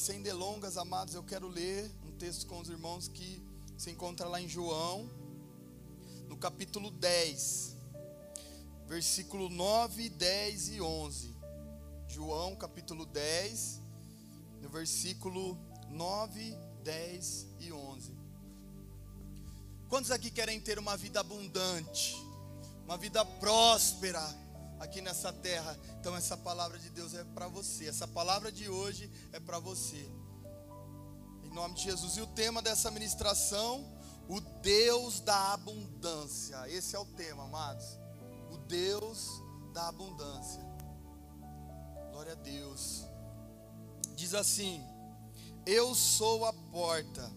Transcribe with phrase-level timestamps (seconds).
[0.00, 3.44] sem delongas, amados, eu quero ler um texto com os irmãos que
[3.76, 5.10] se encontra lá em João,
[6.26, 7.76] no capítulo 10,
[8.88, 11.36] versículo 9, 10 e 11.
[12.08, 13.82] João, capítulo 10,
[14.62, 15.58] no versículo
[15.90, 18.16] 9, 10 e 11.
[19.90, 22.16] Quantos aqui querem ter uma vida abundante,
[22.86, 24.22] uma vida próspera
[24.80, 25.78] aqui nessa terra?
[26.00, 27.86] Então essa palavra de Deus é para você.
[27.86, 30.10] Essa palavra de hoje é para você.
[31.44, 32.16] Em nome de Jesus.
[32.16, 33.86] E o tema dessa ministração,
[34.28, 36.68] o Deus da abundância.
[36.68, 37.84] Esse é o tema, amados.
[38.50, 39.28] O Deus
[39.72, 40.62] da abundância.
[42.10, 43.04] Glória a Deus.
[44.14, 44.82] Diz assim:
[45.66, 47.30] Eu sou a porta.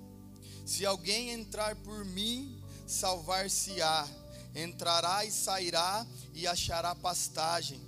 [0.66, 4.08] Se alguém entrar por mim, salvar-se-á.
[4.55, 7.81] Entrará e sairá e achará pastagem.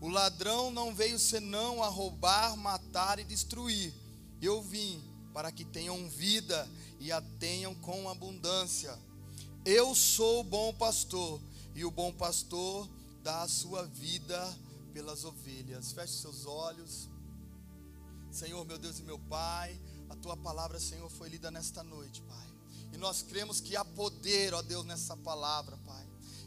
[0.00, 3.92] O ladrão não veio senão a roubar, matar e destruir.
[4.40, 6.68] Eu vim para que tenham vida
[7.00, 8.98] e a tenham com abundância.
[9.64, 11.40] Eu sou o bom pastor,
[11.74, 12.88] e o bom pastor
[13.22, 14.58] dá a sua vida
[14.92, 15.92] pelas ovelhas.
[15.92, 17.08] Feche seus olhos.
[18.30, 22.53] Senhor, meu Deus e meu Pai, a tua palavra, Senhor, foi lida nesta noite, Pai.
[22.94, 26.03] E nós cremos que há poder, ó Deus, nessa palavra, Pai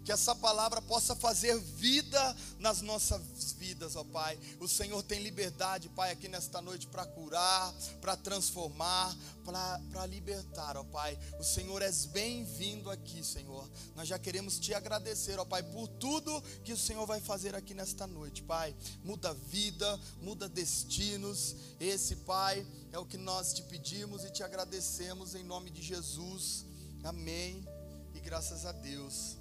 [0.08, 4.40] que essa palavra possa fazer vida nas nossas vidas, ó Pai.
[4.58, 9.14] O Senhor tem liberdade, Pai, aqui nesta noite para curar, para transformar,
[9.44, 11.20] para libertar, ó Pai.
[11.38, 13.70] O Senhor és bem-vindo aqui, Senhor.
[13.98, 17.74] Nós já queremos te agradecer, ó Pai, por tudo que o Senhor vai fazer aqui
[17.74, 18.74] nesta noite, Pai.
[19.04, 21.54] Muda vida, muda destinos.
[21.82, 26.66] Esse, Pai, é o que nós te pedimos e te agradecemos em nome de Jesus.
[27.04, 27.68] Amém.
[28.16, 29.36] E graças a Deus.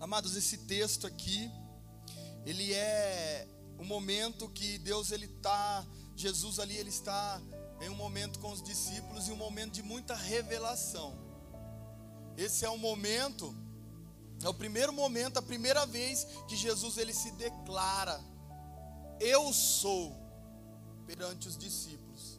[0.00, 1.50] Amados, esse texto aqui,
[2.46, 3.48] ele é
[3.80, 7.42] um momento que Deus ele está, Jesus ali ele está
[7.80, 11.18] em um momento com os discípulos e um momento de muita revelação.
[12.36, 13.52] Esse é o momento,
[14.40, 18.20] é o primeiro momento, a primeira vez que Jesus ele se declara:
[19.18, 20.14] Eu sou
[21.08, 22.38] perante os discípulos.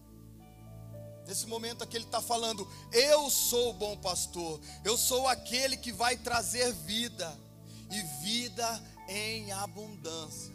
[1.28, 5.92] Nesse momento aqui ele está falando: Eu sou o bom pastor, eu sou aquele que
[5.92, 7.49] vai trazer vida
[7.90, 10.54] e vida em abundância.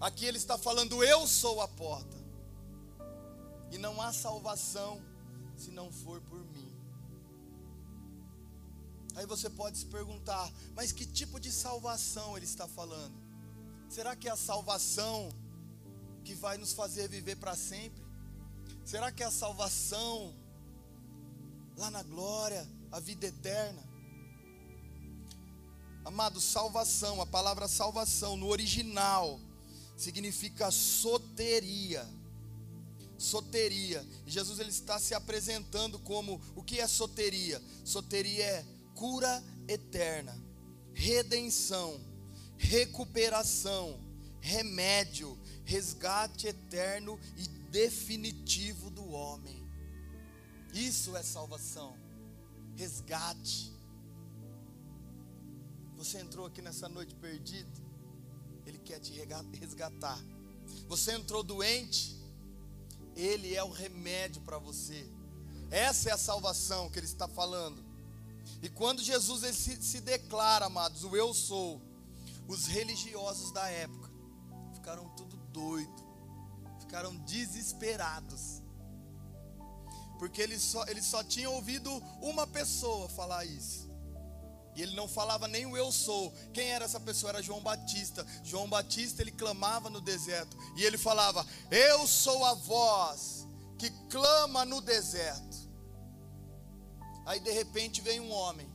[0.00, 2.16] Aqui ele está falando: Eu sou a porta,
[3.70, 5.02] e não há salvação
[5.56, 6.72] se não for por mim.
[9.14, 13.14] Aí você pode se perguntar: Mas que tipo de salvação ele está falando?
[13.88, 15.30] Será que é a salvação
[16.24, 18.04] que vai nos fazer viver para sempre?
[18.84, 20.34] Será que é a salvação
[21.76, 23.82] lá na glória, a vida eterna?
[26.06, 29.40] Amado, salvação, a palavra salvação no original
[29.96, 32.08] significa soteria.
[33.18, 34.06] Soteria.
[34.24, 37.60] Jesus ele está se apresentando como o que é soteria?
[37.84, 40.40] Soteria é cura eterna,
[40.94, 42.00] redenção,
[42.56, 43.98] recuperação,
[44.38, 49.68] remédio, resgate eterno e definitivo do homem.
[50.72, 51.98] Isso é salvação.
[52.76, 53.75] Resgate
[55.96, 57.70] você entrou aqui nessa noite perdido,
[58.66, 59.12] Ele quer te
[59.58, 60.22] resgatar.
[60.88, 62.16] Você entrou doente,
[63.14, 65.08] Ele é o remédio para você.
[65.70, 67.84] Essa é a salvação que Ele está falando.
[68.62, 71.80] E quando Jesus se, se declara, amados, o eu sou,
[72.46, 74.10] os religiosos da época
[74.74, 76.06] ficaram tudo doido,
[76.78, 78.62] ficaram desesperados,
[80.18, 81.90] porque eles só, eles só tinham ouvido
[82.20, 83.90] uma pessoa falar isso.
[84.76, 86.30] E ele não falava nem o eu sou.
[86.52, 87.30] Quem era essa pessoa?
[87.30, 88.26] Era João Batista.
[88.44, 90.54] João Batista, ele clamava no deserto.
[90.76, 93.48] E ele falava: Eu sou a voz
[93.78, 95.56] que clama no deserto.
[97.24, 98.70] Aí de repente vem um homem.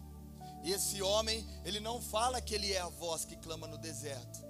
[0.63, 4.43] E esse homem, ele não fala que ele é a voz que clama no deserto.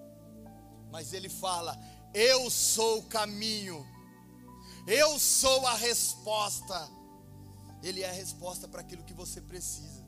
[0.90, 1.78] Mas ele fala:
[2.14, 3.86] Eu sou o caminho.
[4.88, 6.90] Eu sou a resposta.
[7.84, 10.01] Ele é a resposta para aquilo que você precisa.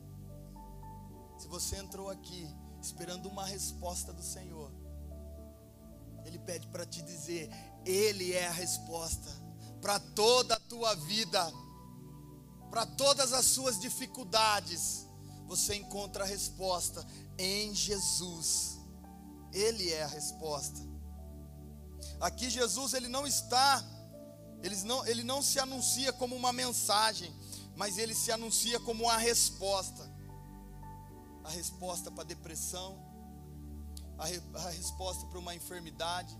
[1.44, 2.48] Se você entrou aqui
[2.82, 4.72] esperando uma resposta do Senhor,
[6.24, 7.50] Ele pede para te dizer:
[7.86, 9.30] Ele é a resposta
[9.82, 11.52] para toda a tua vida,
[12.70, 15.06] para todas as suas dificuldades.
[15.46, 17.06] Você encontra a resposta
[17.38, 18.80] em Jesus.
[19.52, 20.80] Ele é a resposta.
[22.22, 23.84] Aqui Jesus ele não está,
[24.62, 27.36] ele não, ele não se anuncia como uma mensagem,
[27.76, 30.13] mas ele se anuncia como uma resposta
[31.44, 32.98] a resposta para depressão,
[34.18, 36.38] a, re, a resposta para uma enfermidade,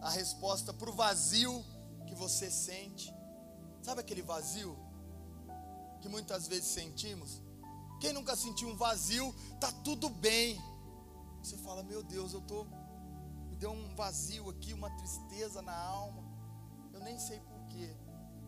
[0.00, 1.64] a resposta para o vazio
[2.06, 3.12] que que você sente.
[3.82, 4.78] Sabe aquele vazio
[6.00, 7.42] que muitas vezes sentimos?
[8.00, 10.60] Quem nunca sentiu um vazio, tá tudo bem.
[11.42, 12.64] Você fala, meu Deus, eu tô
[13.50, 16.22] me deu um vazio aqui, uma tristeza na alma.
[16.92, 17.96] Eu nem sei porquê.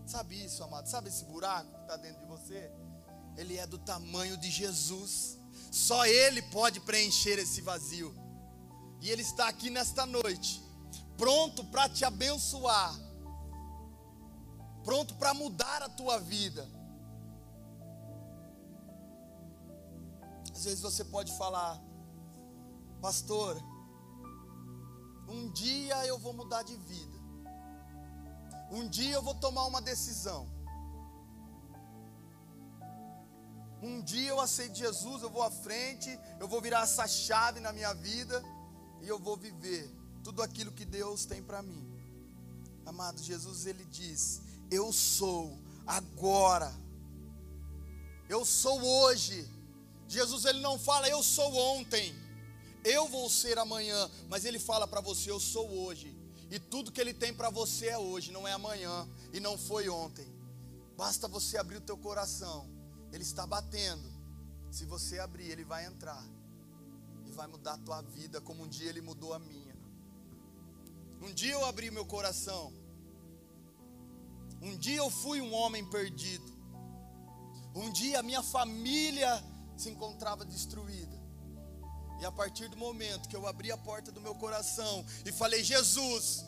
[0.06, 0.88] Sabe isso, amado?
[0.88, 2.70] Sabe esse buraco que está dentro de você?
[3.36, 5.35] Ele é do tamanho de Jesus.
[5.76, 8.14] Só Ele pode preencher esse vazio.
[9.02, 10.64] E Ele está aqui nesta noite,
[11.18, 12.98] pronto para te abençoar,
[14.82, 16.66] pronto para mudar a tua vida.
[20.50, 21.78] Às vezes você pode falar,
[23.02, 23.62] pastor,
[25.28, 27.18] um dia eu vou mudar de vida,
[28.70, 30.55] um dia eu vou tomar uma decisão.
[33.86, 37.72] Um dia eu aceito Jesus, eu vou à frente, eu vou virar essa chave na
[37.72, 38.42] minha vida
[39.00, 39.88] e eu vou viver
[40.24, 41.86] tudo aquilo que Deus tem para mim.
[42.84, 45.56] Amado, Jesus ele diz: Eu sou
[45.86, 46.74] agora.
[48.28, 49.48] Eu sou hoje.
[50.08, 52.12] Jesus ele não fala eu sou ontem.
[52.82, 56.12] Eu vou ser amanhã, mas ele fala para você eu sou hoje.
[56.50, 59.88] E tudo que ele tem para você é hoje, não é amanhã e não foi
[59.88, 60.26] ontem.
[60.96, 62.75] Basta você abrir o teu coração.
[63.16, 64.06] Ele está batendo.
[64.70, 66.22] Se você abrir, ele vai entrar
[67.24, 69.74] e vai mudar a tua vida como um dia ele mudou a minha.
[71.22, 72.74] Um dia eu abri meu coração.
[74.60, 76.44] Um dia eu fui um homem perdido.
[77.74, 79.42] Um dia a minha família
[79.78, 81.18] se encontrava destruída.
[82.20, 85.64] E a partir do momento que eu abri a porta do meu coração e falei:
[85.64, 86.44] Jesus,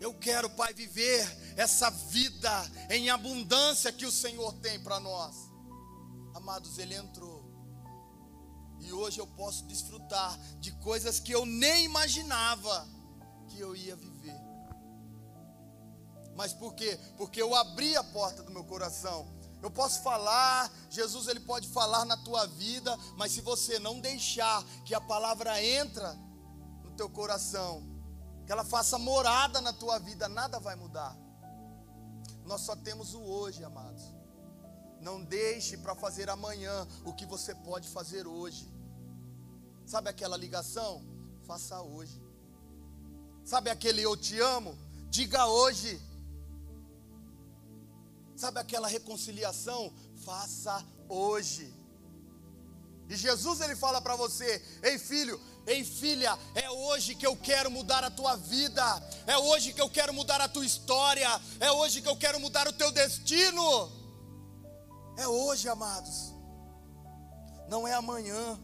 [0.00, 1.26] eu quero, Pai, viver
[1.56, 5.45] essa vida em abundância que o Senhor tem para nós.
[6.46, 7.44] Amados, Ele entrou.
[8.78, 12.86] E hoje eu posso desfrutar de coisas que eu nem imaginava
[13.48, 14.40] que eu ia viver.
[16.36, 17.00] Mas por quê?
[17.16, 19.26] Porque eu abri a porta do meu coração.
[19.60, 24.62] Eu posso falar, Jesus ele pode falar na tua vida, mas se você não deixar
[24.84, 26.16] que a palavra entra
[26.84, 27.82] no teu coração,
[28.46, 31.18] que ela faça morada na tua vida, nada vai mudar.
[32.44, 34.15] Nós só temos o hoje, amados.
[35.00, 38.68] Não deixe para fazer amanhã o que você pode fazer hoje.
[39.86, 41.04] Sabe aquela ligação?
[41.46, 42.20] Faça hoje.
[43.44, 44.76] Sabe aquele eu te amo?
[45.08, 46.00] Diga hoje.
[48.36, 49.92] Sabe aquela reconciliação?
[50.24, 51.72] Faça hoje.
[53.08, 57.70] E Jesus ele fala para você: "Ei filho, ei filha, é hoje que eu quero
[57.70, 58.84] mudar a tua vida.
[59.26, 61.40] É hoje que eu quero mudar a tua história.
[61.60, 64.05] É hoje que eu quero mudar o teu destino."
[65.16, 66.34] É hoje, amados.
[67.68, 68.58] Não é amanhã.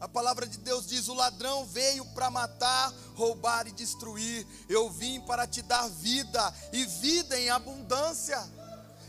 [0.00, 4.46] A palavra de Deus diz: O ladrão veio para matar, roubar e destruir.
[4.68, 8.42] Eu vim para te dar vida e vida em abundância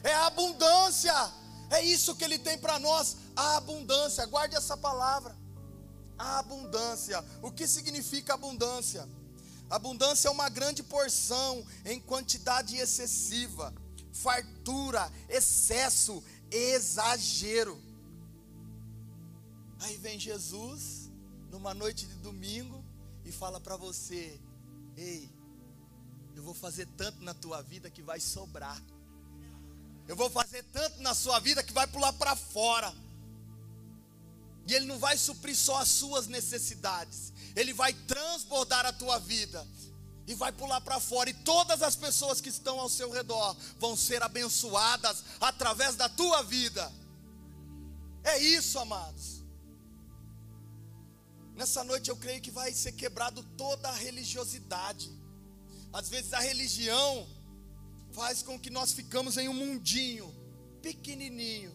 [0.04, 1.14] é abundância.
[1.70, 4.26] É isso que ele tem para nós, a abundância.
[4.26, 5.36] Guarde essa palavra.
[6.18, 7.24] A abundância.
[7.42, 9.08] O que significa abundância?
[9.70, 13.74] Abundância é uma grande porção em quantidade excessiva,
[14.12, 16.22] fartura, excesso,
[16.54, 17.82] exagero.
[19.80, 21.12] Aí vem Jesus
[21.50, 22.84] numa noite de domingo
[23.26, 24.40] e fala para você:
[24.96, 25.30] "Ei,
[26.36, 28.82] eu vou fazer tanto na tua vida que vai sobrar".
[30.07, 32.94] Eu vou fazer tanto na sua vida que vai pular para fora.
[34.68, 39.66] E Ele não vai suprir só as suas necessidades, Ele vai transbordar a tua vida
[40.25, 43.95] e vai pular para fora, e todas as pessoas que estão ao seu redor vão
[43.95, 46.92] ser abençoadas através da tua vida.
[48.23, 49.44] É isso, amados.
[51.56, 55.11] Nessa noite eu creio que vai ser quebrado toda a religiosidade.
[55.92, 57.27] Às vezes a religião
[58.11, 60.33] faz com que nós ficamos em um mundinho
[60.81, 61.71] pequenininho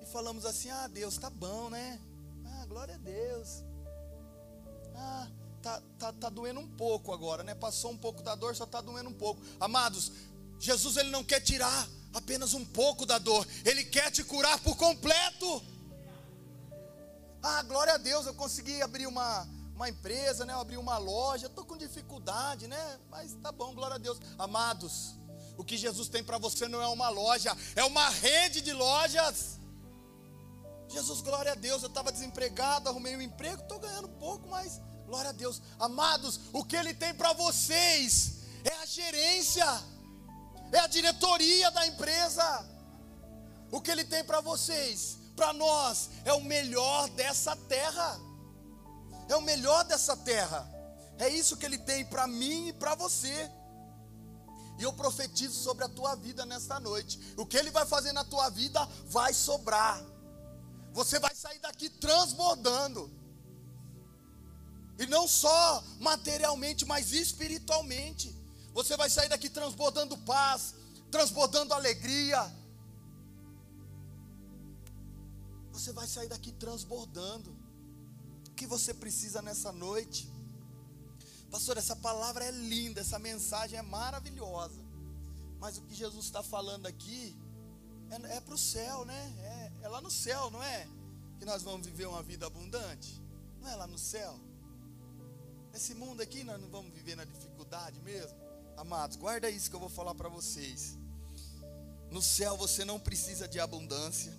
[0.00, 2.00] e falamos assim: "Ah, Deus, tá bom, né?
[2.44, 3.64] Ah, glória a Deus.
[4.94, 5.28] Ah,
[5.62, 7.54] tá, tá, tá doendo um pouco agora, né?
[7.54, 9.40] Passou um pouco da dor, só tá doendo um pouco.
[9.60, 10.12] Amados,
[10.58, 14.76] Jesus ele não quer tirar apenas um pouco da dor, ele quer te curar por
[14.76, 15.62] completo.
[17.42, 20.52] Ah, glória a Deus, eu consegui abrir uma uma empresa, né?
[20.52, 23.00] Eu abri uma loja, estou com dificuldade, né?
[23.10, 24.20] Mas tá bom, glória a Deus.
[24.38, 25.16] Amados,
[25.56, 29.58] o que Jesus tem para você não é uma loja, é uma rede de lojas.
[30.88, 34.80] Jesus, glória a Deus, eu estava desempregado, arrumei um emprego, estou ganhando pouco, mas
[35.12, 35.60] glória a Deus.
[35.78, 39.66] Amados, o que Ele tem para vocês é a gerência,
[40.72, 42.66] é a diretoria da empresa.
[43.70, 48.18] O que Ele tem para vocês, para nós, é o melhor dessa terra.
[49.28, 50.66] É o melhor dessa terra.
[51.18, 53.50] É isso que Ele tem para mim e para você.
[54.78, 57.20] E eu profetizo sobre a tua vida nesta noite.
[57.36, 60.02] O que Ele vai fazer na tua vida vai sobrar.
[60.94, 63.21] Você vai sair daqui transbordando.
[64.98, 68.34] E não só materialmente, mas espiritualmente.
[68.72, 70.74] Você vai sair daqui transbordando paz,
[71.10, 72.40] transbordando alegria.
[75.72, 77.50] Você vai sair daqui transbordando.
[78.48, 80.30] O que você precisa nessa noite?
[81.50, 84.80] Pastor, essa palavra é linda, essa mensagem é maravilhosa.
[85.58, 87.36] Mas o que Jesus está falando aqui
[88.10, 89.34] é, é para o céu, né?
[89.38, 90.88] É, é lá no céu, não é?
[91.38, 93.20] Que nós vamos viver uma vida abundante.
[93.60, 94.38] Não é lá no céu?
[95.72, 98.36] Nesse mundo aqui nós não vamos viver na dificuldade mesmo?
[98.76, 100.98] Amados, guarda isso que eu vou falar para vocês.
[102.10, 104.36] No céu você não precisa de abundância.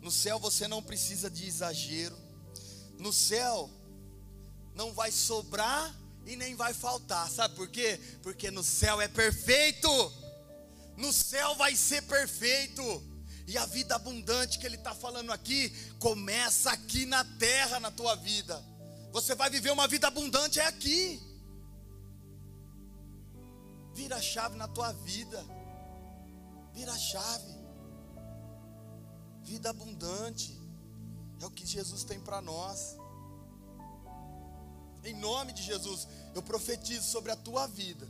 [0.00, 2.18] No céu você não precisa de exagero.
[2.98, 3.70] No céu
[4.74, 5.94] não vai sobrar
[6.26, 7.30] e nem vai faltar.
[7.30, 8.00] Sabe por quê?
[8.20, 9.88] Porque no céu é perfeito.
[10.96, 12.82] No céu vai ser perfeito.
[13.46, 15.70] E a vida abundante que ele está falando aqui
[16.00, 18.60] começa aqui na terra, na tua vida.
[19.12, 21.22] Você vai viver uma vida abundante é aqui.
[23.94, 25.44] Vira a chave na tua vida.
[26.72, 27.54] Vira a chave.
[29.42, 30.60] Vida abundante.
[31.40, 32.96] É o que Jesus tem para nós.
[35.04, 38.06] Em nome de Jesus, eu profetizo sobre a tua vida.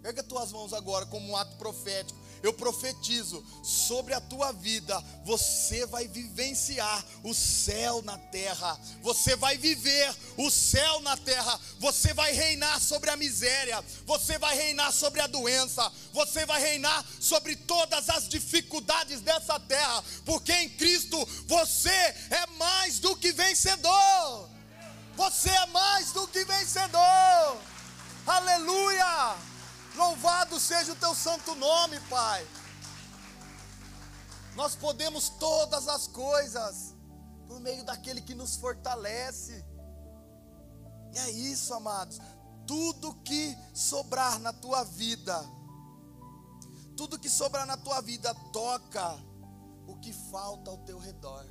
[0.00, 4.98] Pega as tuas mãos agora como um ato profético eu profetizo sobre a tua vida,
[5.24, 12.12] você vai vivenciar o céu na terra, você vai viver o céu na terra, você
[12.12, 17.54] vai reinar sobre a miséria, você vai reinar sobre a doença, você vai reinar sobre
[17.54, 24.50] todas as dificuldades dessa terra, porque em Cristo você é mais do que vencedor.
[25.14, 27.58] Você é mais do que vencedor.
[28.26, 29.51] Aleluia!
[29.96, 32.46] Louvado seja o teu santo nome, Pai.
[34.54, 36.94] Nós podemos todas as coisas
[37.46, 39.64] por meio daquele que nos fortalece.
[41.12, 42.18] E é isso, amados.
[42.66, 45.38] Tudo que sobrar na tua vida,
[46.96, 49.18] tudo que sobrar na tua vida, toca
[49.86, 51.44] o que falta ao teu redor.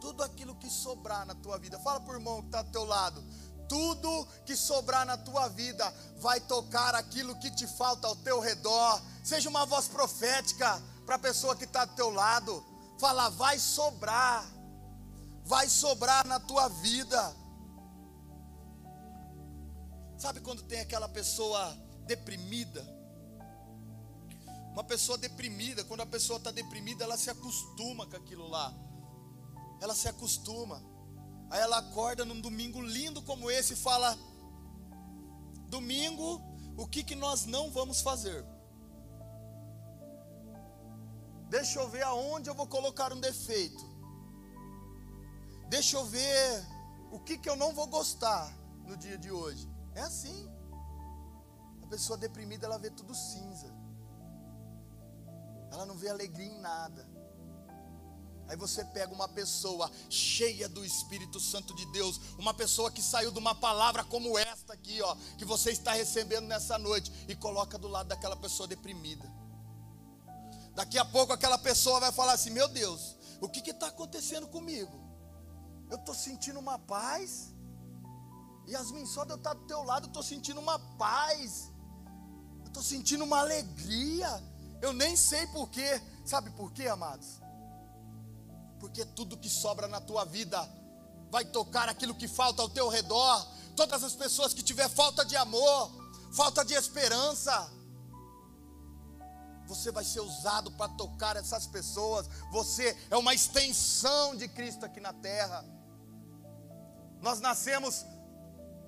[0.00, 3.24] Tudo aquilo que sobrar na tua vida, fala por irmão que está ao teu lado
[3.68, 9.00] tudo que sobrar na tua vida vai tocar aquilo que te falta ao teu redor.
[9.22, 12.64] Seja uma voz profética para a pessoa que está do teu lado.
[12.98, 14.44] Fala, vai sobrar,
[15.44, 17.36] vai sobrar na tua vida.
[20.16, 22.82] Sabe quando tem aquela pessoa deprimida?
[24.72, 28.74] Uma pessoa deprimida, quando a pessoa está deprimida, ela se acostuma com aquilo lá.
[29.80, 30.82] Ela se acostuma.
[31.50, 34.16] Aí ela acorda num domingo lindo como esse e fala:
[35.68, 36.40] Domingo,
[36.76, 38.44] o que, que nós não vamos fazer?
[41.48, 43.84] Deixa eu ver aonde eu vou colocar um defeito.
[45.68, 46.66] Deixa eu ver
[47.12, 48.52] o que, que eu não vou gostar
[48.86, 49.68] no dia de hoje.
[49.94, 50.50] É assim.
[51.82, 53.72] A pessoa deprimida, ela vê tudo cinza.
[55.70, 57.13] Ela não vê alegria em nada.
[58.48, 63.30] Aí você pega uma pessoa cheia do Espírito Santo de Deus, uma pessoa que saiu
[63.30, 67.78] de uma palavra como esta aqui, ó, que você está recebendo nessa noite, e coloca
[67.78, 69.30] do lado daquela pessoa deprimida.
[70.74, 74.92] Daqui a pouco aquela pessoa vai falar assim: Meu Deus, o que está acontecendo comigo?
[75.90, 77.54] Eu estou sentindo uma paz.
[78.68, 81.70] Yasmin, só de eu estar do teu lado, eu estou sentindo uma paz.
[82.60, 84.42] Eu estou sentindo uma alegria.
[84.82, 86.00] Eu nem sei porquê.
[86.24, 87.43] Sabe por quê, amados?
[88.84, 90.60] Porque tudo que sobra na tua vida
[91.30, 93.46] vai tocar aquilo que falta ao teu redor.
[93.74, 95.90] Todas as pessoas que tiver falta de amor,
[96.34, 97.66] falta de esperança,
[99.66, 102.28] você vai ser usado para tocar essas pessoas.
[102.52, 105.64] Você é uma extensão de Cristo aqui na terra.
[107.22, 108.04] Nós nascemos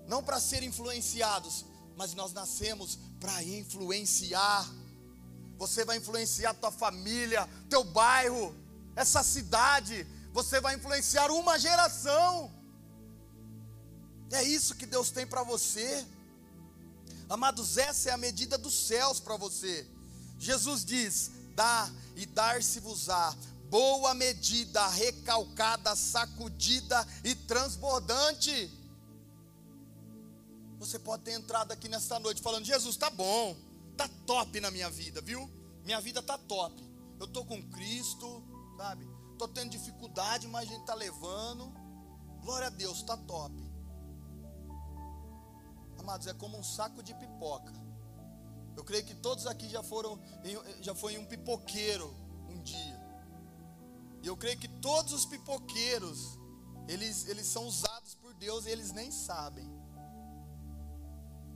[0.07, 1.65] não para ser influenciados,
[1.97, 4.63] mas nós nascemos para influenciar.
[5.57, 8.66] Você vai influenciar tua família, teu bairro,
[8.97, 12.51] essa cidade, você vai influenciar uma geração.
[14.33, 16.05] É isso que Deus tem para você.
[17.29, 19.87] Amados, essa é a medida dos céus para você.
[20.39, 23.37] Jesus diz: dá e dar-se-vos-á,
[23.69, 28.71] boa medida, recalcada, sacudida e transbordante.
[30.79, 33.57] Você pode ter entrado aqui nesta noite falando: Jesus, tá bom,
[33.97, 35.51] tá top na minha vida, viu?
[35.85, 36.83] Minha vida tá top.
[37.19, 38.43] Eu tô com Cristo,
[38.77, 39.09] sabe?
[39.33, 41.73] Estou tendo dificuldade, mas a gente está levando.
[42.43, 43.55] Glória a Deus, está top.
[45.99, 47.73] Amados, é como um saco de pipoca.
[48.77, 50.21] Eu creio que todos aqui já foram,
[50.81, 52.15] já foi em um pipoqueiro
[52.49, 53.01] um dia.
[54.23, 56.39] E eu creio que todos os pipoqueiros,
[56.87, 59.67] eles, eles são usados por Deus e eles nem sabem.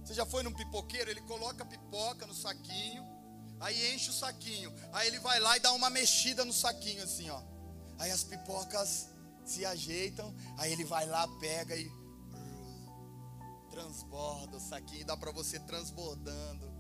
[0.03, 1.11] Você já foi num pipoqueiro?
[1.11, 3.05] Ele coloca a pipoca no saquinho,
[3.61, 7.29] aí enche o saquinho, aí ele vai lá e dá uma mexida no saquinho assim,
[7.31, 7.41] ó.
[7.99, 9.09] Aí as pipocas
[9.45, 11.91] se ajeitam, aí ele vai lá, pega e
[13.71, 16.71] transborda o saquinho, dá para você transbordando.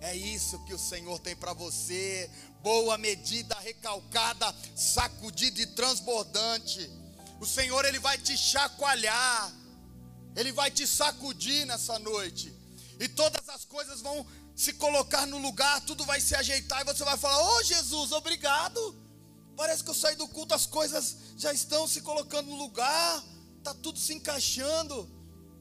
[0.00, 2.30] É isso que o Senhor tem para você.
[2.62, 6.90] Boa medida, recalcada, sacudida e transbordante.
[7.40, 9.52] O Senhor ele vai te chacoalhar.
[10.36, 12.54] Ele vai te sacudir nessa noite.
[12.98, 14.26] E todas as coisas vão
[14.60, 18.94] se colocar no lugar, tudo vai se ajeitar e você vai falar: "Oh, Jesus, obrigado".
[19.56, 23.24] Parece que eu saí do culto, as coisas já estão se colocando no lugar,
[23.64, 25.08] tá tudo se encaixando.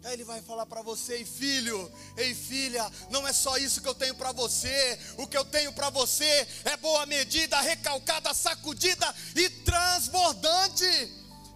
[0.04, 3.88] Aí ele vai falar para você, ei filho, ei filha, não é só isso que
[3.88, 9.16] eu tenho para você, o que eu tenho para você é boa medida, recalcada, sacudida
[9.34, 10.86] e transbordante.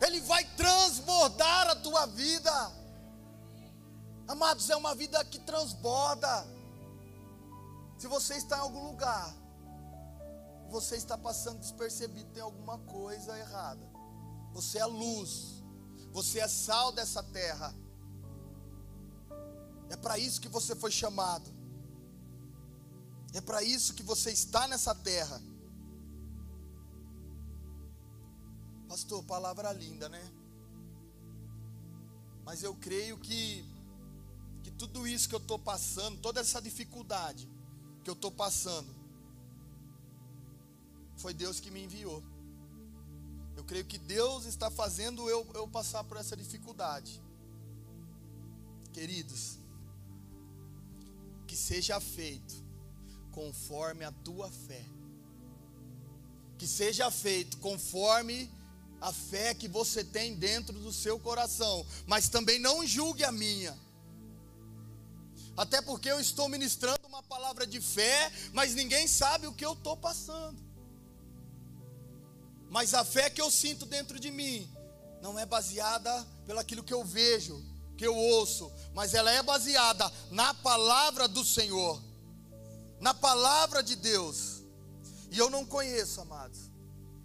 [0.01, 2.71] Ele vai transbordar a tua vida.
[4.29, 6.52] Amados, é uma vida que transborda.
[8.03, 9.33] Se você está em algum lugar,
[10.69, 13.89] você está passando despercebido, tem alguma coisa errada.
[14.51, 15.63] Você é luz,
[16.11, 17.73] você é sal dessa terra.
[19.89, 21.49] É para isso que você foi chamado.
[23.31, 25.41] É para isso que você está nessa terra.
[28.89, 30.29] Pastor, palavra linda, né?
[32.43, 33.65] Mas eu creio que
[34.61, 37.52] que tudo isso que eu estou passando, toda essa dificuldade
[38.03, 38.93] que eu estou passando,
[41.17, 42.23] foi Deus que me enviou.
[43.55, 47.21] Eu creio que Deus está fazendo eu, eu passar por essa dificuldade.
[48.91, 49.57] Queridos,
[51.47, 52.55] que seja feito
[53.31, 54.85] conforme a tua fé.
[56.57, 58.51] Que seja feito conforme
[58.99, 63.77] a fé que você tem dentro do seu coração, mas também não julgue a minha.
[65.55, 69.73] Até porque eu estou ministrando uma palavra de fé, mas ninguém sabe o que eu
[69.73, 70.61] estou passando.
[72.69, 74.67] Mas a fé que eu sinto dentro de mim
[75.21, 77.63] não é baseada pelaquilo que eu vejo,
[77.95, 82.01] que eu ouço, mas ela é baseada na palavra do Senhor,
[82.99, 84.63] na palavra de Deus.
[85.29, 86.71] E eu não conheço, amados,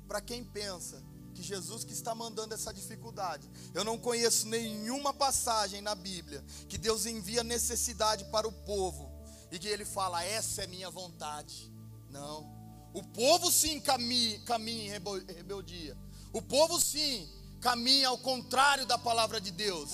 [0.07, 1.03] para quem pensa
[1.39, 3.49] que Jesus que está mandando essa dificuldade.
[3.73, 9.09] Eu não conheço nenhuma passagem na Bíblia que Deus envia necessidade para o povo
[9.53, 11.73] e que ele fala: "Essa é minha vontade".
[12.11, 12.45] Não.
[12.93, 15.97] O povo sim caminha, caminha em rebeldia.
[16.33, 19.91] O povo sim caminha ao contrário da palavra de Deus.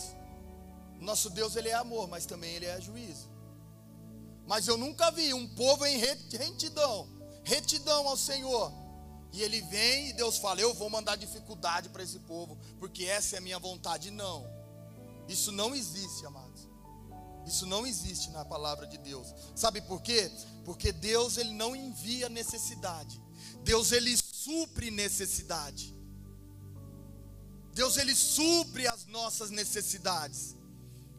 [0.98, 3.28] Nosso Deus, ele é amor, mas também ele é juízo.
[4.46, 7.07] Mas eu nunca vi um povo em retidão,
[7.44, 8.84] retidão ao Senhor.
[9.35, 13.35] E ele vem e Deus fala: Eu vou mandar dificuldade para esse povo, porque essa
[13.35, 14.09] é a minha vontade.
[14.09, 14.49] Não,
[15.29, 16.68] isso não existe, amados.
[17.44, 19.35] Isso não existe na palavra de Deus.
[19.57, 20.31] Sabe por quê?
[20.64, 23.20] Porque Deus ele não envia necessidade.
[23.64, 25.92] Deus ele supre necessidade.
[27.73, 30.57] Deus ele supre as nossas necessidades.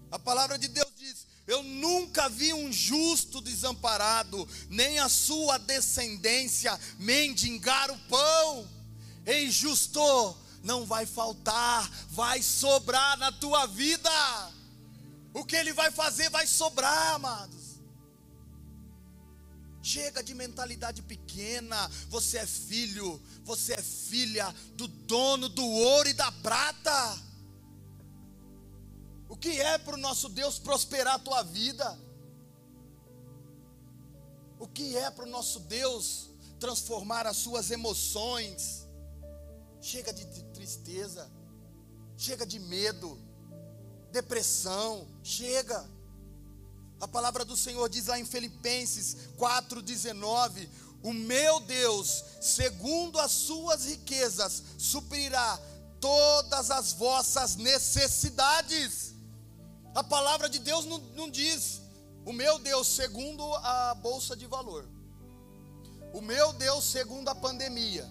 [0.10, 6.80] A palavra de Deus diz: Eu nunca vi um justo desamparado, nem a sua descendência
[6.98, 8.68] mendigar o pão.
[9.26, 14.10] Ei, justo, não vai faltar, vai sobrar na tua vida.
[15.34, 17.76] O que ele vai fazer vai sobrar, amados.
[19.84, 21.88] Chega de mentalidade pequena.
[22.10, 27.25] Você é filho, você é filha do dono do ouro e da prata.
[29.28, 31.98] O que é para o nosso Deus prosperar a tua vida?
[34.60, 38.88] O que é para o nosso Deus transformar as suas emoções?
[39.82, 41.30] Chega de tristeza,
[42.18, 43.20] chega de medo,
[44.12, 45.86] depressão, chega.
[47.02, 50.70] A palavra do Senhor diz lá em Filipenses 4,19:
[51.04, 55.60] O meu Deus, segundo as suas riquezas, suprirá
[56.00, 59.15] todas as vossas necessidades.
[59.96, 61.82] A palavra de Deus não, não diz,
[62.26, 64.86] o meu Deus, segundo a bolsa de valor,
[66.14, 68.06] o meu Deus, segundo a pandemia,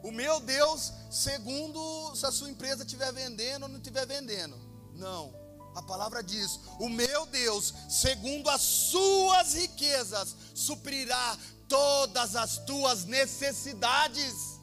[0.00, 4.56] o meu Deus, segundo se a sua empresa estiver vendendo ou não estiver vendendo.
[4.94, 5.34] Não.
[5.74, 11.36] A palavra diz: O meu Deus, segundo as suas riquezas, suprirá
[11.68, 14.60] todas as tuas necessidades.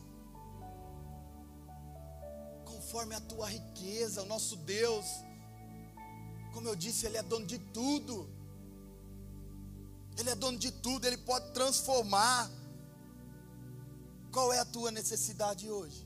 [2.65, 5.06] Conforme a tua riqueza, o nosso Deus
[6.58, 8.28] como eu disse, Ele é dono de tudo.
[10.17, 12.50] Ele é dono de tudo, ele pode transformar.
[14.32, 16.04] Qual é a tua necessidade hoje?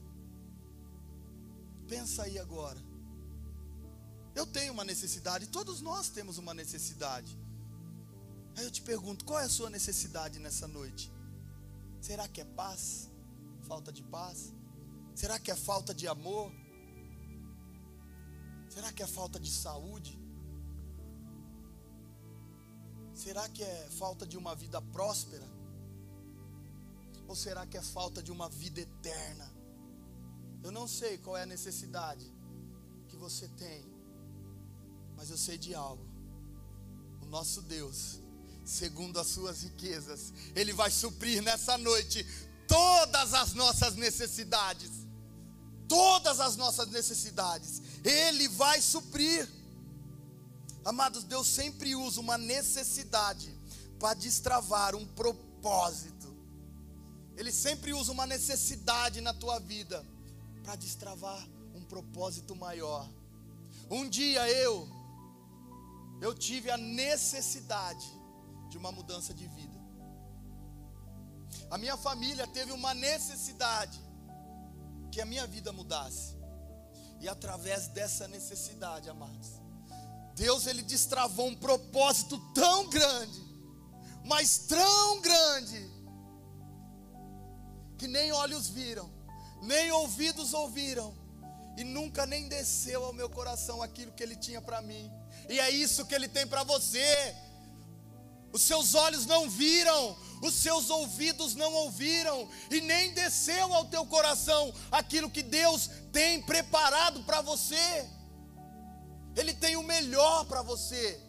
[1.88, 2.78] Pensa aí agora.
[4.36, 7.40] Eu tenho uma necessidade, todos nós temos uma necessidade.
[8.58, 11.10] Aí eu te pergunto, qual é a sua necessidade nessa noite?
[12.02, 13.10] Será que é paz?
[13.62, 14.54] Falta de paz?
[15.16, 16.52] Será que é falta de amor?
[18.68, 20.21] Será que é falta de saúde?
[23.22, 25.48] Será que é falta de uma vida próspera?
[27.28, 29.48] Ou será que é falta de uma vida eterna?
[30.64, 32.26] Eu não sei qual é a necessidade
[33.08, 33.86] que você tem,
[35.16, 36.04] mas eu sei de algo.
[37.22, 38.20] O nosso Deus,
[38.66, 42.26] segundo as suas riquezas, Ele vai suprir nessa noite
[42.68, 44.90] todas as nossas necessidades.
[45.88, 49.48] Todas as nossas necessidades, Ele vai suprir.
[50.84, 53.56] Amados, Deus sempre usa uma necessidade
[54.00, 56.36] para destravar um propósito.
[57.36, 60.06] Ele sempre usa uma necessidade na tua vida
[60.64, 63.08] para destravar um propósito maior.
[63.90, 64.90] Um dia eu
[66.22, 68.08] eu tive a necessidade
[68.70, 69.80] de uma mudança de vida.
[71.70, 74.00] A minha família teve uma necessidade
[75.12, 76.38] que a minha vida mudasse.
[77.20, 79.61] E através dessa necessidade, amados,
[80.36, 83.42] Deus ele destravou um propósito tão grande,
[84.26, 85.90] mas tão grande,
[87.98, 89.12] que nem olhos viram,
[89.62, 91.16] nem ouvidos ouviram,
[91.78, 95.12] e nunca nem desceu ao meu coração aquilo que ele tinha para mim.
[95.50, 97.36] E é isso que ele tem para você.
[98.52, 104.06] Os seus olhos não viram, os seus ouvidos não ouviram, e nem desceu ao teu
[104.06, 108.10] coração aquilo que Deus tem preparado para você.
[109.36, 111.22] Ele tem o melhor para você.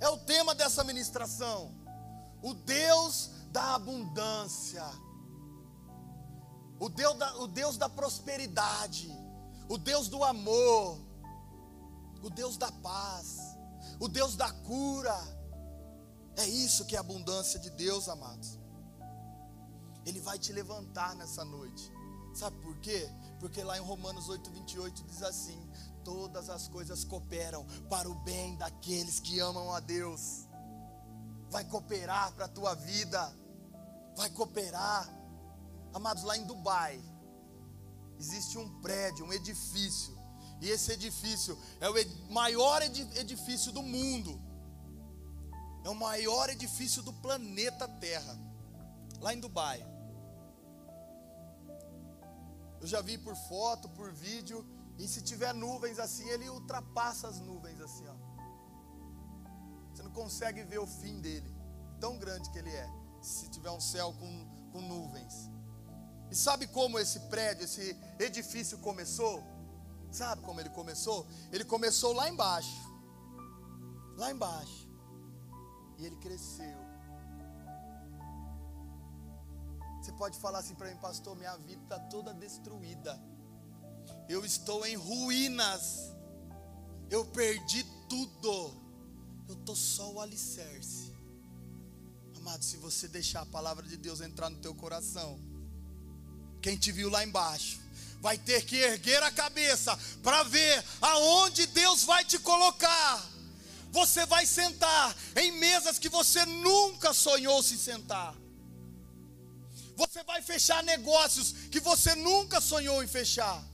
[0.00, 1.74] É o tema dessa ministração.
[2.42, 4.84] O Deus da abundância.
[6.78, 9.10] O Deus da, o Deus da prosperidade.
[9.68, 11.00] O Deus do amor.
[12.22, 13.38] O Deus da paz.
[14.00, 15.16] O Deus da cura.
[16.36, 18.58] É isso que é a abundância de Deus, amados.
[20.06, 21.92] Ele vai te levantar nessa noite.
[22.32, 23.10] Sabe por quê?
[23.40, 25.58] Porque lá em Romanos 8, 28 diz assim:
[26.08, 30.48] todas as coisas cooperam para o bem daqueles que amam a Deus.
[31.50, 33.30] Vai cooperar para a tua vida,
[34.16, 35.06] vai cooperar.
[35.92, 36.98] Amados, lá em Dubai,
[38.18, 40.16] existe um prédio, um edifício,
[40.62, 44.40] e esse edifício é o maior edifício do mundo,
[45.84, 48.34] é o maior edifício do planeta Terra,
[49.20, 49.86] lá em Dubai.
[52.80, 54.66] Eu já vi por foto, por vídeo,
[54.98, 58.14] e se tiver nuvens assim, ele ultrapassa as nuvens assim, ó.
[59.94, 61.54] Você não consegue ver o fim dele,
[62.00, 62.88] tão grande que ele é.
[63.22, 65.50] Se tiver um céu com, com nuvens.
[66.30, 69.42] E sabe como esse prédio, esse edifício começou?
[70.10, 71.26] Sabe como ele começou?
[71.52, 72.88] Ele começou lá embaixo.
[74.16, 74.88] Lá embaixo.
[75.96, 76.78] E ele cresceu.
[80.00, 83.18] Você pode falar assim para mim, pastor, minha vida está toda destruída
[84.28, 86.12] eu estou em ruínas,
[87.10, 88.74] eu perdi tudo,
[89.48, 91.12] eu estou só o alicerce.
[92.36, 95.40] Amado, se você deixar a palavra de Deus entrar no teu coração,
[96.60, 97.80] quem te viu lá embaixo,
[98.20, 103.26] vai ter que erguer a cabeça para ver aonde Deus vai te colocar.
[103.90, 108.34] Você vai sentar em mesas que você nunca sonhou se sentar.
[109.96, 113.64] Você vai fechar negócios que você nunca sonhou em fechar.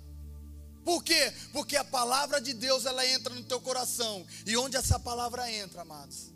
[0.85, 1.33] Por quê?
[1.53, 4.25] Porque a palavra de Deus ela entra no teu coração.
[4.47, 6.31] E onde essa palavra entra, amados?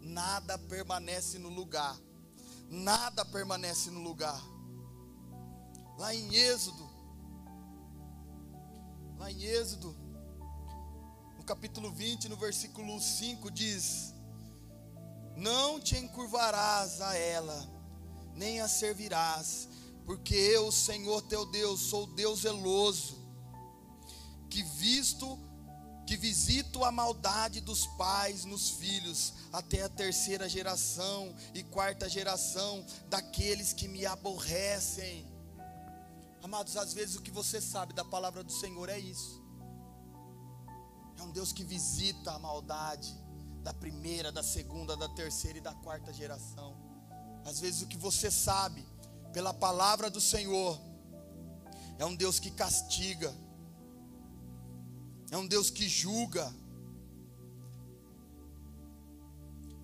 [0.00, 1.96] Nada permanece no lugar.
[2.68, 4.42] Nada permanece no lugar.
[5.96, 6.90] Lá em Êxodo,
[9.18, 9.94] lá em Êxodo,
[11.36, 14.12] no capítulo 20, no versículo 5 diz:
[15.36, 17.68] Não te encurvarás a ela,
[18.34, 19.68] nem a servirás,
[20.04, 23.21] porque eu, Senhor teu Deus, sou Deus zeloso
[24.52, 25.38] que visto
[26.04, 32.84] que visito a maldade dos pais nos filhos até a terceira geração e quarta geração
[33.08, 35.26] daqueles que me aborrecem.
[36.42, 39.40] Amados, às vezes o que você sabe da palavra do Senhor é isso.
[41.18, 43.16] É um Deus que visita a maldade
[43.62, 46.76] da primeira, da segunda, da terceira e da quarta geração.
[47.46, 48.86] Às vezes o que você sabe
[49.32, 50.78] pela palavra do Senhor
[51.98, 53.32] é um Deus que castiga
[55.32, 56.54] é um Deus que julga.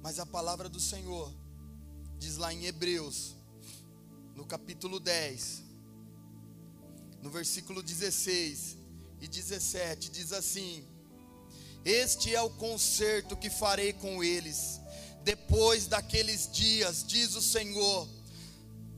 [0.02, 1.34] Mas a palavra do Senhor
[2.18, 3.34] diz lá em Hebreus,
[4.36, 5.62] no capítulo 10,
[7.22, 8.76] no versículo 16
[9.22, 10.86] e 17, diz assim:
[11.82, 14.78] Este é o concerto que farei com eles,
[15.24, 18.06] depois daqueles dias, diz o Senhor.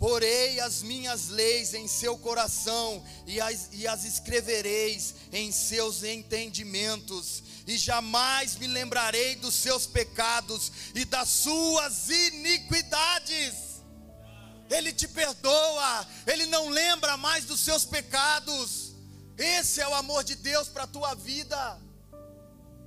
[0.01, 7.43] Porei as minhas leis em seu coração e as, e as escrevereis em seus entendimentos,
[7.67, 13.83] e jamais me lembrarei dos seus pecados e das suas iniquidades.
[14.71, 18.95] Ele te perdoa, Ele não lembra mais dos seus pecados.
[19.37, 21.79] Esse é o amor de Deus para a tua vida.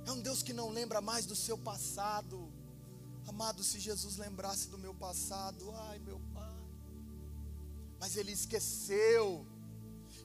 [0.04, 2.52] É um Deus que não lembra mais do seu passado.
[3.28, 6.63] Amado, se Jesus lembrasse do meu passado, ai meu Pai.
[7.98, 9.46] Mas Ele esqueceu,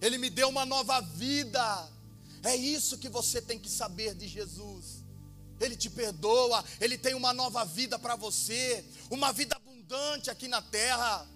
[0.01, 1.89] Ele me deu uma nova vida.
[2.43, 5.03] É isso que você tem que saber de Jesus.
[5.60, 10.62] Ele te perdoa, Ele tem uma nova vida para você, uma vida abundante aqui na
[10.62, 11.27] terra.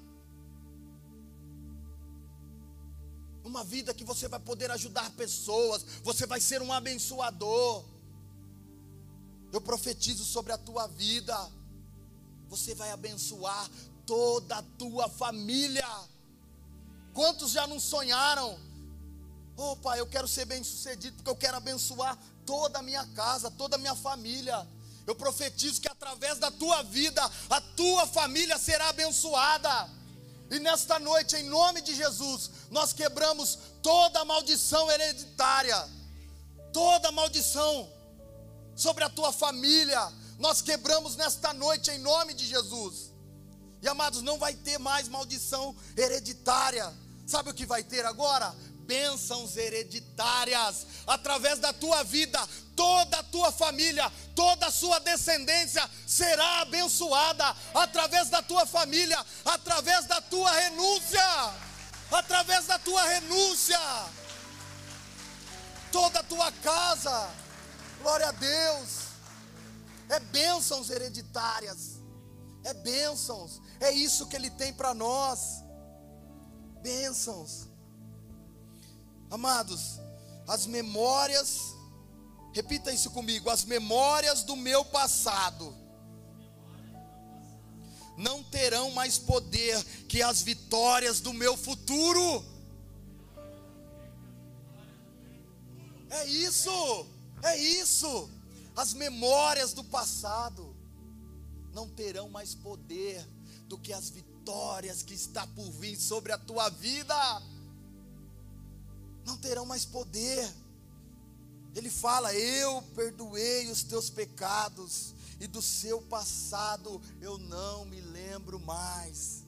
[3.43, 7.86] uma vida que você vai poder ajudar pessoas, você vai ser um abençoador.
[9.52, 11.38] Eu profetizo sobre a tua vida,
[12.48, 13.69] você vai abençoar
[14.06, 15.88] toda a tua família.
[17.13, 18.60] Quantos já não sonharam?
[19.56, 23.52] Oh, pai, eu quero ser bem sucedido, porque eu quero abençoar toda a minha casa,
[23.52, 24.67] toda a minha família.
[25.06, 29.89] Eu profetizo que através da tua vida, a tua família será abençoada.
[30.49, 35.88] E nesta noite, em nome de Jesus, nós quebramos toda maldição hereditária,
[36.71, 37.91] toda maldição
[38.76, 40.12] sobre a tua família.
[40.39, 43.12] Nós quebramos nesta noite em nome de Jesus.
[43.82, 47.03] E amados, não vai ter mais maldição hereditária.
[47.25, 48.53] Sabe o que vai ter agora?
[48.83, 52.39] bênçãos hereditárias através da tua vida,
[52.75, 60.05] toda a tua família, toda a sua descendência será abençoada através da tua família, através
[60.05, 61.53] da tua renúncia,
[62.12, 63.79] através da tua renúncia,
[65.91, 67.29] toda a tua casa,
[68.01, 69.03] glória a Deus,
[70.09, 72.01] é bênçãos hereditárias,
[72.63, 75.62] é bênçãos, é isso que Ele tem para nós,
[76.84, 77.69] bênçãos.
[79.32, 80.00] Amados,
[80.48, 81.74] as memórias,
[82.54, 85.76] repita isso comigo, as memórias do meu passado
[88.15, 92.46] não terão mais poder que as vitórias do meu futuro.
[96.10, 97.08] É isso,
[97.41, 98.30] é isso.
[98.76, 100.76] As memórias do passado
[101.72, 103.28] não terão mais poder
[103.67, 104.33] do que as vitórias
[105.06, 107.15] que está por vir sobre a tua vida
[109.25, 110.51] não terão mais poder.
[111.75, 118.60] Ele fala: Eu perdoei os teus pecados, e do seu passado eu não me lembro
[118.60, 119.43] mais.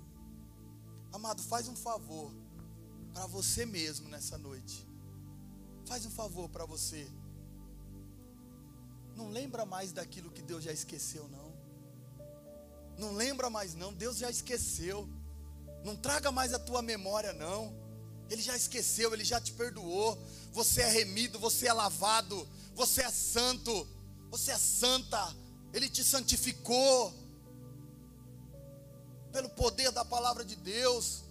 [1.12, 2.32] Amado, faz um favor
[3.14, 4.86] para você mesmo nessa noite.
[5.86, 7.08] Faz um favor para você.
[9.16, 11.45] Não lembra mais daquilo que Deus já esqueceu, não.
[12.98, 13.94] Não lembra mais, não.
[13.94, 15.08] Deus já esqueceu.
[15.84, 17.74] Não traga mais a tua memória, não.
[18.30, 20.18] Ele já esqueceu, ele já te perdoou.
[20.52, 23.88] Você é remido, você é lavado, você é santo,
[24.30, 25.36] você é santa.
[25.74, 27.14] Ele te santificou
[29.32, 31.24] pelo poder da palavra de Deus.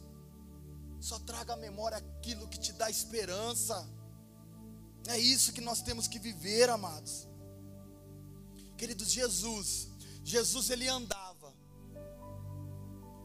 [1.01, 3.89] Só traga à memória aquilo que te dá esperança.
[5.07, 7.27] É isso que nós temos que viver, amados.
[8.77, 9.89] Queridos, Jesus,
[10.23, 11.24] Jesus ele andava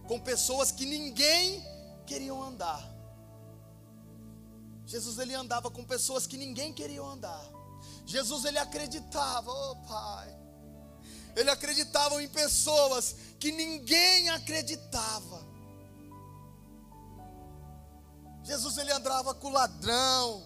[0.10, 1.64] com pessoas que ninguém
[2.08, 2.84] queriam andar.
[4.84, 7.46] Jesus ele andava com pessoas que ninguém queria andar.
[8.08, 10.36] Jesus ele acreditava, oh Pai.
[11.36, 15.48] Ele acreditava em pessoas que ninguém acreditava.
[18.44, 20.44] Jesus ele andava com ladrão.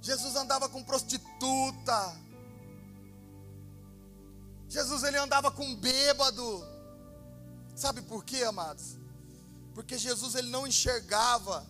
[0.00, 2.16] Jesus andava com prostituta.
[4.70, 6.69] Jesus ele andava com bêbado.
[7.80, 8.98] Sabe por quê, amados?
[9.74, 11.66] Porque Jesus ele não enxergava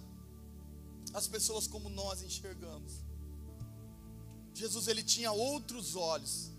[1.14, 2.94] as pessoas como nós enxergamos.
[4.52, 6.50] Jesus ele tinha outros olhos.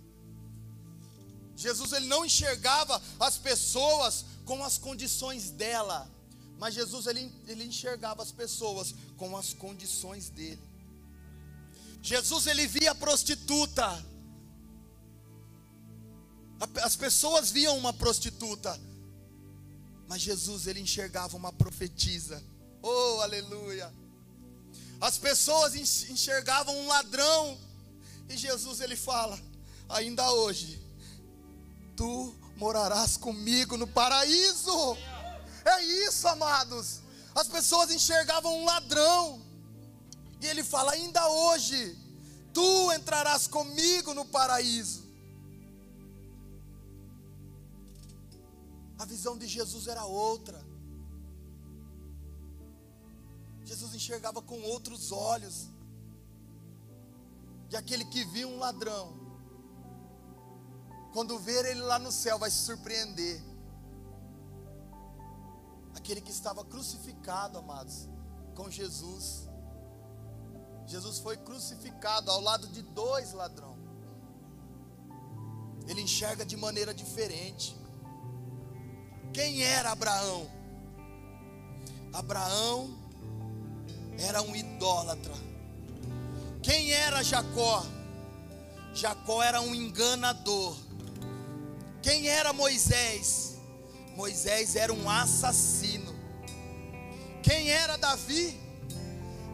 [1.54, 6.10] Jesus ele não enxergava as pessoas com as condições dela,
[6.58, 10.64] mas Jesus ele, ele enxergava as pessoas com as condições dele.
[12.02, 13.86] Jesus ele via a prostituta.
[16.82, 18.80] As pessoas viam uma prostituta,
[20.12, 22.44] mas Jesus ele enxergava uma profetisa.
[22.84, 23.90] Oh, aleluia!
[25.00, 27.58] As pessoas enxergavam um ladrão.
[28.28, 29.40] E Jesus ele fala:
[29.88, 30.86] ainda hoje,
[31.96, 34.98] tu morarás comigo no paraíso.
[35.64, 37.00] É isso, amados.
[37.34, 39.42] As pessoas enxergavam um ladrão.
[40.42, 41.98] E ele fala: ainda hoje,
[42.54, 45.01] tu entrarás comigo no paraíso.
[49.02, 50.64] A visão de Jesus era outra.
[53.64, 55.72] Jesus enxergava com outros olhos.
[57.72, 59.20] E aquele que viu um ladrão,
[61.14, 63.42] quando ver ele lá no céu, vai se surpreender.
[65.96, 68.08] Aquele que estava crucificado, amados,
[68.54, 69.50] com Jesus.
[70.86, 73.82] Jesus foi crucificado ao lado de dois ladrões.
[75.88, 77.81] Ele enxerga de maneira diferente.
[79.34, 80.50] Quem era Abraão?
[82.14, 82.94] Abraão
[84.20, 85.34] era um idólatra.
[86.62, 87.86] Quem era Jacó?
[88.94, 90.76] Jacó era um enganador.
[92.02, 93.58] Quem era Moisés?
[94.16, 96.14] Moisés era um assassino.
[97.42, 98.60] Quem era Davi?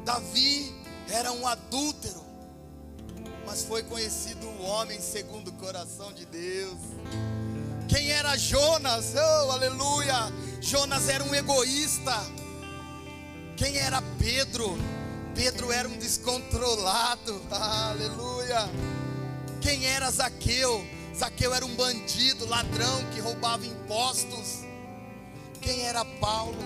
[0.03, 0.73] Davi
[1.09, 2.23] era um adúltero,
[3.45, 6.79] mas foi conhecido o homem segundo o coração de Deus.
[7.97, 9.15] Quem era Jonas?
[9.15, 10.31] Oh, aleluia!
[10.61, 12.13] Jonas era um egoísta.
[13.55, 14.77] Quem era Pedro?
[15.33, 17.41] Pedro era um descontrolado.
[17.49, 18.69] Aleluia.
[19.61, 20.85] Quem era Zaqueu?
[21.17, 24.59] Zaqueu era um bandido, ladrão que roubava impostos.
[25.59, 26.63] Quem era Paulo?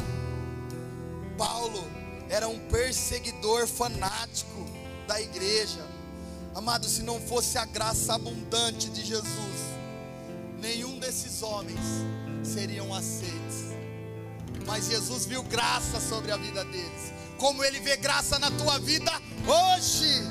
[1.38, 1.88] Paulo
[2.30, 4.66] era um perseguidor fanático
[5.08, 5.88] da igreja.
[6.54, 9.71] Amado, se não fosse a graça abundante de Jesus,
[10.62, 11.80] nenhum desses homens
[12.44, 13.72] seriam aceitos.
[14.66, 17.12] Mas Jesus viu graça sobre a vida deles.
[17.38, 19.12] Como ele vê graça na tua vida
[19.48, 20.22] hoje.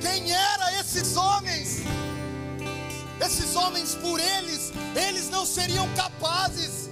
[0.00, 1.80] Quem eram esses homens?
[3.20, 6.88] Esses homens por eles, eles não seriam capazes.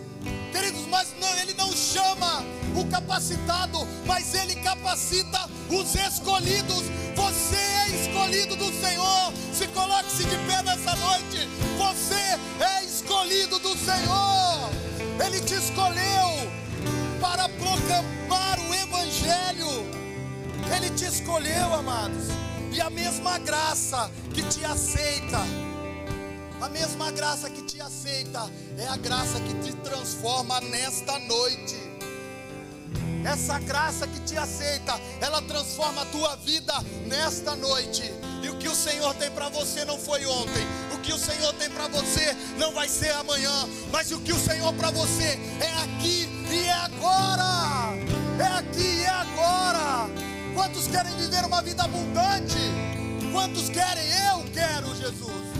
[0.50, 2.42] Queridos, mas não, ele não chama
[2.74, 6.82] o capacitado, mas ele capacita os escolhidos.
[7.14, 9.32] Você é escolhido do Senhor.
[9.54, 11.48] Se coloque-se de pé nessa noite.
[11.78, 14.70] Você é escolhido do Senhor.
[15.24, 16.50] Ele te escolheu
[17.20, 19.86] para proclamar o Evangelho.
[20.76, 22.24] Ele te escolheu, amados.
[22.72, 25.38] E a mesma graça que te aceita,
[26.60, 31.93] a mesma graça que te aceita, é a graça que te transforma nesta noite.
[33.24, 36.74] Essa graça que te aceita, ela transforma a tua vida
[37.06, 38.02] nesta noite.
[38.42, 40.66] E o que o Senhor tem para você não foi ontem.
[40.92, 43.66] O que o Senhor tem para você não vai ser amanhã.
[43.90, 47.94] Mas o que o Senhor para você é aqui e é agora.
[48.38, 50.10] É aqui e é agora.
[50.54, 52.58] Quantos querem viver uma vida abundante?
[53.32, 54.04] Quantos querem?
[54.28, 55.53] Eu quero, Jesus.